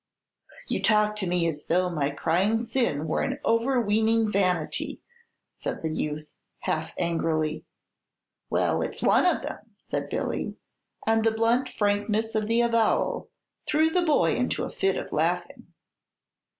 "You 0.67 0.81
talk 0.81 1.15
to 1.17 1.27
me 1.27 1.45
as 1.45 1.67
though 1.67 1.87
my 1.87 2.09
crying 2.09 2.57
sin 2.57 3.05
were 3.07 3.21
an 3.21 3.37
overweening 3.45 4.31
vanity," 4.31 5.03
said 5.53 5.83
the 5.83 5.93
youth, 5.93 6.35
half 6.61 6.91
angrily. 6.97 7.65
"Well, 8.49 8.81
it's 8.81 9.03
one 9.03 9.27
of 9.27 9.43
them," 9.43 9.59
said 9.77 10.09
Billy; 10.09 10.55
and 11.05 11.23
the 11.23 11.29
blunt 11.29 11.69
frankness 11.69 12.33
of 12.33 12.47
the 12.47 12.61
avowal 12.61 13.29
threw 13.67 13.91
the 13.91 14.01
boy 14.01 14.33
into 14.35 14.63
a 14.63 14.71
fit 14.71 14.95
of 14.95 15.11
laughing. 15.11 15.67